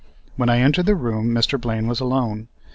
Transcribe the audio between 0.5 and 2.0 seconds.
entered the room Mr. Blaine was